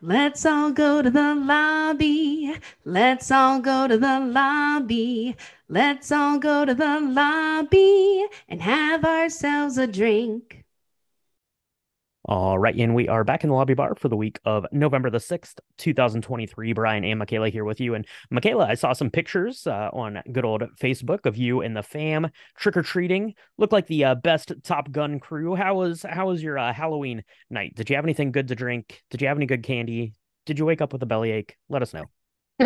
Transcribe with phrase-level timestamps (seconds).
[0.00, 2.54] Let's all go to the lobby.
[2.84, 5.36] Let's all go to the lobby.
[5.68, 10.64] Let's all go to the lobby and have ourselves a drink.
[12.28, 15.08] All right, and we are back in the lobby bar for the week of November
[15.08, 16.74] the 6th, 2023.
[16.74, 17.94] Brian and Michaela here with you.
[17.94, 21.82] And Michaela, I saw some pictures uh, on good old Facebook of you and the
[21.82, 23.32] fam trick or treating.
[23.56, 25.54] Looked like the uh, best Top Gun crew.
[25.54, 27.74] How was how was your uh, Halloween night?
[27.74, 29.02] Did you have anything good to drink?
[29.08, 30.12] Did you have any good candy?
[30.44, 31.56] Did you wake up with a bellyache?
[31.70, 32.10] Let us know.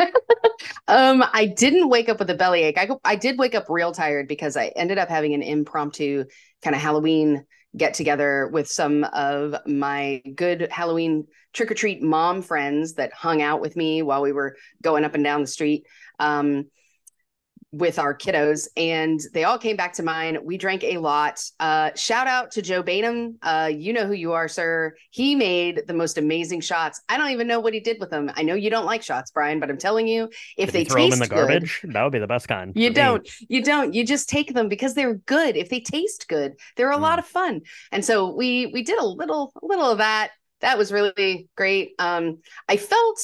[0.89, 2.79] um, I didn't wake up with a bellyache.
[2.79, 6.25] I I did wake up real tired because I ended up having an impromptu
[6.63, 7.45] kind of Halloween
[7.77, 13.43] get together with some of my good Halloween trick or treat mom friends that hung
[13.43, 15.87] out with me while we were going up and down the street.
[16.19, 16.67] Um,
[17.73, 20.37] with our kiddos and they all came back to mine.
[20.45, 21.43] We drank a lot.
[21.59, 23.37] Uh, shout out to Joe Bainham.
[23.43, 24.95] Uh, you know who you are, sir.
[25.11, 27.01] He made the most amazing shots.
[27.09, 28.31] I don't even know what he did with them.
[28.37, 31.05] I know you don't like shots, Brian, but I'm telling you, if Did they throw
[31.05, 32.73] them in the good- garbage, that would be the best kind.
[32.77, 33.27] you don't.
[33.49, 33.95] You don't.
[33.95, 35.57] You just take them because they're good.
[35.57, 37.23] If they taste good, they're a lot Mm.
[37.23, 37.61] of fun.
[37.91, 40.33] And so we we did a little a little of that.
[40.61, 41.93] That was really great.
[41.99, 43.19] Um, I felt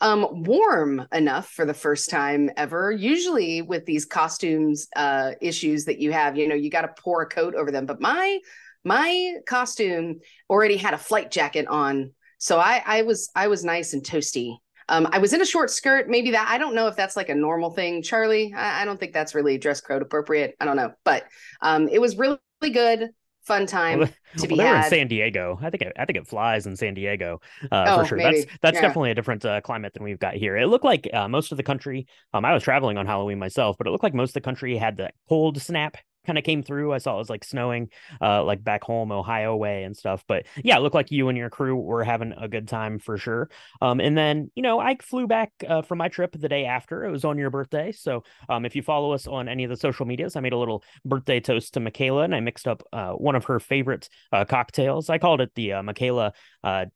[0.00, 2.90] um warm enough for the first time ever.
[2.90, 7.22] Usually with these costumes uh issues that you have, you know, you got to pour
[7.22, 7.86] a coat over them.
[7.86, 8.38] But my
[8.84, 12.12] my costume already had a flight jacket on.
[12.38, 14.56] So I I was I was nice and toasty.
[14.88, 16.08] Um, I was in a short skirt.
[16.08, 18.52] Maybe that I don't know if that's like a normal thing, Charlie.
[18.56, 20.56] I, I don't think that's really dress code appropriate.
[20.60, 21.26] I don't know, but
[21.62, 23.10] um, it was really, really good,
[23.50, 24.82] fun time Well, to be well, they were in.
[24.82, 25.58] San Diego.
[25.60, 27.40] I think it, I think it flies in San Diego
[27.72, 28.18] uh, Oh, for sure.
[28.18, 28.44] maybe.
[28.44, 28.80] That's that's Yeah.
[28.80, 30.56] definitely a different uh, climate than we've got here.
[30.56, 32.06] It looked like uh, most of the country.
[32.32, 34.76] Um, I was traveling on Halloween myself, but it looked like most of the country
[34.76, 36.92] had the cold snap kind of came through.
[36.92, 37.88] I saw it was like snowing,
[38.20, 40.24] uh, like back home Ohio way and stuff.
[40.26, 43.16] But yeah, it looked like you and your crew were having a good time for
[43.16, 43.50] sure.
[43.80, 47.04] Um, and then you know I flew back uh, from my trip the day after.
[47.04, 49.76] It was on your birthday, so um, if you follow us on any of the
[49.76, 53.12] social medias, I made a little birthday toast to Michaela, and I mixed up uh,
[53.12, 55.10] one of her favorite uh, cocktails.
[55.10, 56.32] I called it the uh, Michaela
[56.64, 56.86] uh,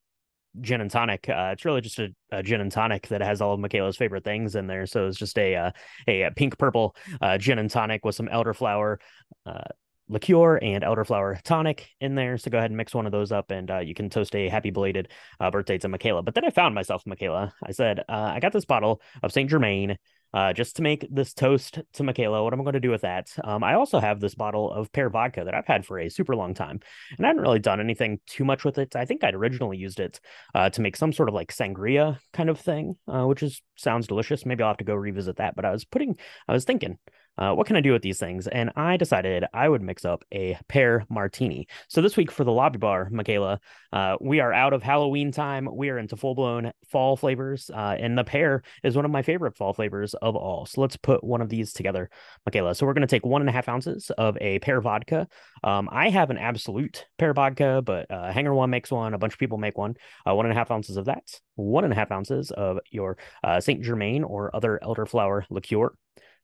[0.60, 1.28] gin and tonic.
[1.28, 4.24] Uh, it's really just a, a gin and tonic that has all of Michaela's favorite
[4.24, 4.86] things in there.
[4.86, 5.70] So it's just a uh,
[6.08, 8.98] a, pink purple uh, gin and tonic with some elderflower
[9.46, 9.62] uh,
[10.08, 12.36] liqueur and elderflower tonic in there.
[12.36, 14.48] So go ahead and mix one of those up, and uh, you can toast a
[14.48, 15.08] happy belated
[15.40, 16.22] uh, birthday to Michaela.
[16.22, 17.52] But then I found myself, Michaela.
[17.62, 19.96] I said, uh, I got this bottle of Saint Germain
[20.34, 22.42] uh, just to make this toast to Michaela.
[22.42, 23.28] What am I going to do with that?
[23.44, 26.34] Um, I also have this bottle of pear vodka that I've had for a super
[26.34, 26.80] long time,
[27.16, 28.96] and I hadn't really done anything too much with it.
[28.96, 30.20] I think I'd originally used it
[30.54, 34.08] uh, to make some sort of like sangria kind of thing, uh, which is sounds
[34.08, 34.44] delicious.
[34.44, 35.54] Maybe I'll have to go revisit that.
[35.54, 36.98] But I was putting, I was thinking.
[37.36, 38.46] Uh, what can I do with these things?
[38.46, 41.66] And I decided I would mix up a pear martini.
[41.88, 43.60] So this week for the lobby bar, Michaela,
[43.92, 45.68] uh, we are out of Halloween time.
[45.72, 49.22] We are into full blown fall flavors, uh, and the pear is one of my
[49.22, 50.66] favorite fall flavors of all.
[50.66, 52.10] So let's put one of these together,
[52.46, 52.74] Michaela.
[52.74, 55.28] So we're going to take one and a half ounces of a pear vodka.
[55.62, 59.14] Um, I have an Absolut pear vodka, but uh, Hangar One makes one.
[59.14, 59.94] A bunch of people make one.
[60.28, 61.40] Uh, one and a half ounces of that.
[61.56, 65.94] One and a half ounces of your uh, Saint Germain or other elderflower liqueur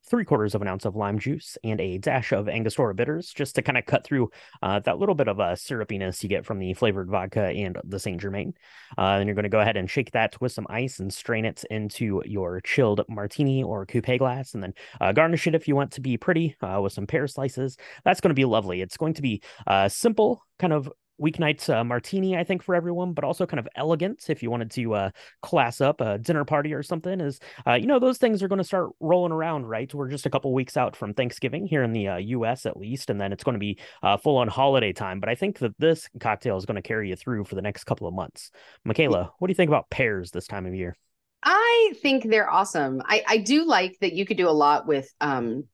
[0.08, 3.54] three quarters of an ounce of lime juice and a dash of Angostura bitters just
[3.54, 4.30] to kind of cut through
[4.62, 7.98] uh, that little bit of uh, syrupiness you get from the flavored vodka and the
[7.98, 8.54] Saint Germain.
[8.98, 11.44] Uh, then you're going to go ahead and shake that with some ice and strain
[11.44, 15.76] it into your chilled martini or coupe glass, and then uh, garnish it if you
[15.76, 17.76] want to be pretty uh, with some pear slices.
[18.04, 18.80] That's going to be lovely.
[18.80, 23.12] It's going to be uh, simple, kind of weeknight uh, martini, I think, for everyone,
[23.12, 25.10] but also kind of elegant if you wanted to uh,
[25.42, 27.20] class up a dinner party or something.
[27.20, 29.92] Is uh, you know those things are going to start rolling around, right?
[29.92, 32.66] We're just a couple weeks out from Thanksgiving here in the uh, U.S.
[32.66, 35.20] at least, and then it's going to be uh, full on holiday time.
[35.20, 37.84] But I think that this cocktail is going to carry you through for the next
[37.84, 38.50] couple of months.
[38.84, 40.96] Michaela, what do you think about pears this time of year?
[41.42, 43.02] I think they're awesome.
[43.04, 45.64] I I do like that you could do a lot with um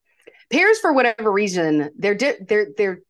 [0.51, 1.91] pears for whatever reason.
[1.99, 3.01] They're di- they're they're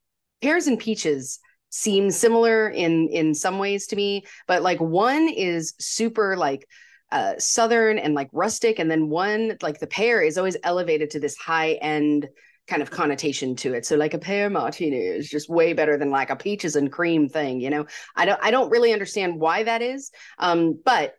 [0.41, 1.39] pears and peaches
[1.77, 6.67] seem similar in in some ways to me, but like one is super like
[7.13, 11.21] uh southern and like rustic and then one like the pear is always elevated to
[11.21, 12.29] this high end
[12.67, 13.87] kind of connotation to it.
[13.87, 17.29] So like a pear martini is just way better than like a peaches and cream
[17.29, 17.87] thing, you know.
[18.17, 20.11] I don't I don't really understand why that is.
[20.39, 21.15] Um but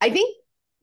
[0.00, 0.34] I think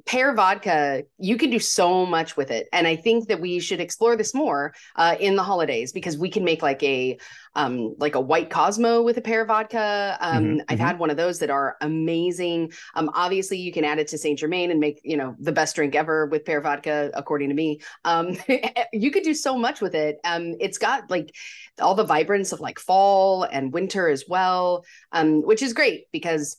[0.06, 2.68] pear vodka you can do so much with it.
[2.74, 6.30] And i think that we should explore this more uh, in the holidays because we
[6.30, 7.18] can make like a
[7.58, 10.18] um, like a white cosmo with a pear vodka.
[10.20, 10.80] Um, Mhm, i've mhm.
[10.80, 12.72] had one of those that are amazing.
[12.96, 15.76] Um, obviously you can add it to saint germain and make you know the best
[15.76, 17.80] drink ever with pear vodka according to me.
[18.04, 18.38] Um,
[18.94, 20.20] you could do so much with it.
[20.24, 21.34] Um, it's got like
[21.80, 26.58] all the vibrance of like fall and winter as well um, which is great because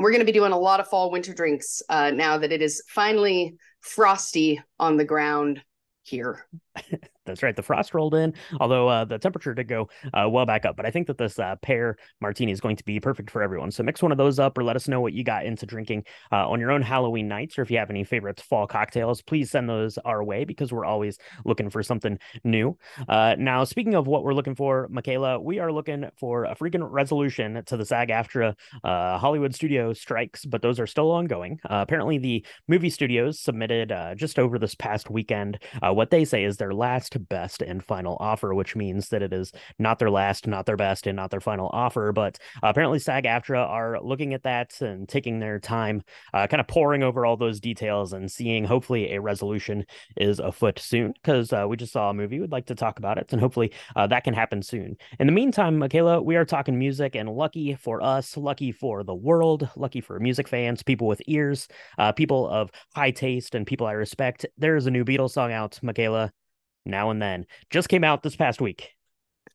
[0.00, 2.62] we're going to be doing a lot of fall winter drinks uh, now that it
[2.62, 5.62] is finally frosty on the ground
[6.02, 6.46] here.
[7.30, 7.54] That's right.
[7.54, 10.76] The frost rolled in, although uh, the temperature did go uh, well back up.
[10.76, 13.70] But I think that this uh, pear martini is going to be perfect for everyone.
[13.70, 16.04] So mix one of those up or let us know what you got into drinking
[16.32, 17.56] uh, on your own Halloween nights.
[17.56, 20.84] Or if you have any favorite fall cocktails, please send those our way because we're
[20.84, 22.76] always looking for something new.
[23.08, 26.86] Uh, now, speaking of what we're looking for, Michaela, we are looking for a freaking
[26.90, 31.60] resolution to the SAG AFTRA uh, Hollywood studio strikes, but those are still ongoing.
[31.64, 35.60] apparently, the movie studios submitted just over this past weekend
[36.00, 39.52] what they say is their last best and final offer, which means that it is
[39.78, 42.12] not their last, not their best, and not their final offer.
[42.12, 46.02] But uh, apparently, SAG AFTRA are looking at that and taking their time,
[46.34, 49.84] uh, kind of poring over all those details and seeing hopefully a resolution
[50.16, 52.40] is afoot soon because uh, we just saw a movie.
[52.40, 54.96] We'd like to talk about it, and hopefully uh, that can happen soon.
[55.18, 59.14] In the meantime, Michaela, we are talking music, and lucky for us, lucky for the
[59.14, 61.68] world, lucky for music fans, people with ears,
[61.98, 65.52] uh, people of high taste, and people I respect, there is a new Beatles song
[65.52, 66.32] out, Michaela
[66.84, 68.90] now and then just came out this past week.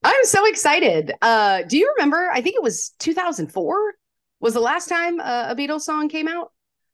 [0.04, 1.14] I'm so excited.
[1.22, 2.30] Uh, do you remember?
[2.32, 3.94] I think it was 2004
[4.40, 6.52] was the last time uh, a Beatles song came out.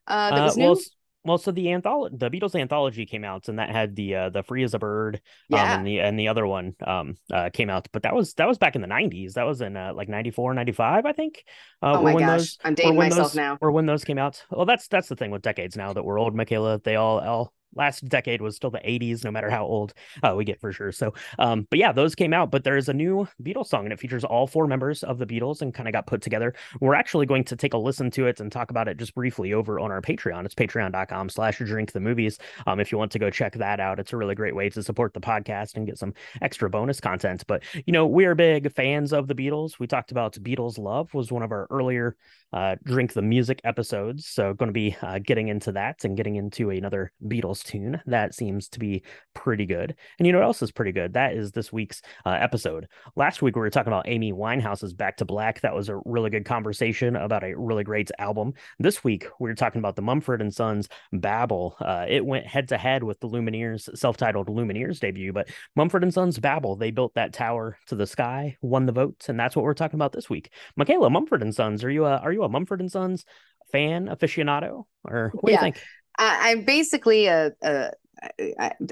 [0.08, 0.66] Uh, that was uh, new.
[0.68, 0.80] Well,
[1.24, 4.42] well, so the anthology, the Beatles anthology came out, and that had the uh, the
[4.42, 5.78] Free as a Bird, um, yeah.
[5.78, 8.58] and the and the other one um uh, came out, but that was that was
[8.58, 9.34] back in the '90s.
[9.34, 11.44] That was in uh, like '94, '95, I think.
[11.82, 13.58] Uh, oh my gosh, those, I'm dating myself those, now.
[13.62, 14.44] Or when those came out.
[14.50, 16.80] Well, that's that's the thing with decades now that we're old, Michaela.
[16.84, 20.46] They all all last decade was still the 80s no matter how old uh, we
[20.46, 20.92] get for sure.
[20.92, 23.94] So um but yeah those came out but there is a new beatles song and
[23.94, 26.54] it features all four members of the beatles and kind of got put together.
[26.80, 29.54] We're actually going to take a listen to it and talk about it just briefly
[29.54, 30.46] over on our patreon.
[30.46, 32.38] It's patreon.com slash drink the movies
[32.68, 34.00] um if you want to go check that out.
[34.00, 37.44] It's a really great way to support the podcast and get some extra bonus content.
[37.48, 39.80] But you know we are big fans of the beatles.
[39.80, 42.16] We talked about beatles love was one of our earlier
[42.54, 44.28] uh drink the music episodes.
[44.28, 48.02] So going to be uh, getting into that and getting into another beatles tune.
[48.06, 49.04] That seems to be
[49.34, 49.96] pretty good.
[50.18, 51.14] And you know what else is pretty good?
[51.14, 52.88] That is this week's uh, episode.
[53.16, 55.62] Last week we were talking about Amy Winehouse's Back to Black.
[55.62, 58.54] That was a really good conversation about a really great album.
[58.80, 61.76] This week we are talking about the Mumford and Sons Babel.
[61.80, 66.14] Uh, it went head to head with the Lumineers self-titled Lumineers debut, but Mumford and
[66.14, 69.64] Sons Babel, they built that tower to the sky, won the votes, and that's what
[69.64, 70.52] we're talking about this week.
[70.76, 73.26] Michaela, Mumford and Sons, are you a are you a Mumford and Sons
[73.72, 75.60] fan aficionado or what yeah.
[75.60, 75.84] do you think?
[76.18, 77.92] I, am basically a, a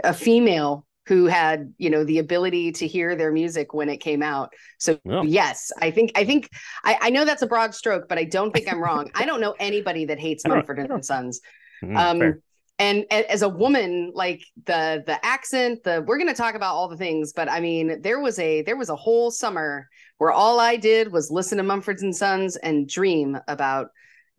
[0.04, 4.22] a female who had you know the ability to hear their music when it came
[4.22, 4.54] out.
[4.78, 5.24] So oh.
[5.24, 6.50] yes i think i think
[6.84, 9.12] I, I, know that's a broad stroke but i don't think i'm wrong.
[9.16, 11.42] I don't know anybody that hates mumford and sons.
[11.84, 12.42] Mm, um
[12.80, 16.76] and, and as a woman like the the accent the we're going to talk about
[16.76, 19.88] all the things but i mean there was a there was a whole summer
[20.18, 23.90] where all i did was listen to mumford and sons and dream about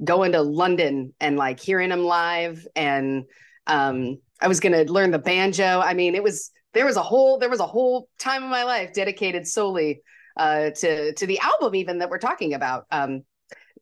[0.02, 3.25] going to London and like hearing him live and
[3.67, 5.81] um I was going to learn the banjo.
[5.81, 8.64] I mean, it was there was a whole there was a whole time of my
[8.64, 10.00] life dedicated solely
[10.37, 12.87] uh to to the album even that we're talking about.
[12.91, 13.23] Um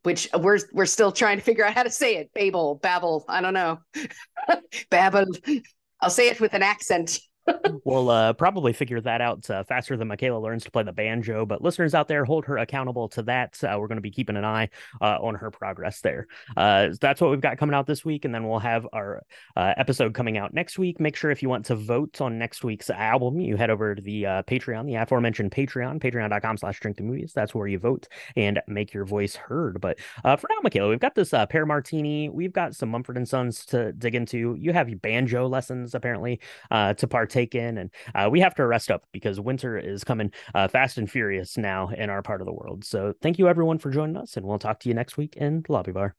[0.03, 2.33] which we're we're still trying to figure out how to say it.
[2.33, 3.79] Babel, Babel, I don't know.
[4.89, 5.25] Babel.
[6.01, 7.19] I'll say it with an accent
[7.83, 11.45] we'll uh, probably figure that out uh, faster than Michaela learns to play the banjo.
[11.45, 13.61] But listeners out there, hold her accountable to that.
[13.63, 14.69] Uh, we're going to be keeping an eye
[15.01, 16.27] uh, on her progress there.
[16.55, 18.25] Uh, that's what we've got coming out this week.
[18.25, 19.23] And then we'll have our
[19.55, 20.99] uh, episode coming out next week.
[20.99, 24.01] Make sure if you want to vote on next week's album, you head over to
[24.01, 27.33] the Patreon, the aforementioned Patreon, patreon.com slash drink the movies.
[27.33, 29.81] That's where you vote and make your voice heard.
[29.81, 32.29] But for now, Michaela, we've got this pear martini.
[32.29, 34.55] We've got some Mumford and Sons to dig into.
[34.59, 36.39] You have banjo lessons apparently
[36.71, 40.67] to partake taken, and uh, we have to rest up because winter is coming uh,
[40.67, 42.83] fast and furious now in our part of the world.
[42.83, 45.63] So thank you everyone for joining us, and we'll talk to you next week in
[45.65, 46.15] the lobby bar.